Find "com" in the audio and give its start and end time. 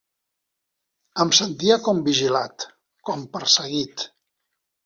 1.89-2.01, 3.11-3.25